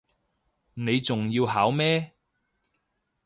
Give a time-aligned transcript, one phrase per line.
[0.73, 2.13] 你仲要考咩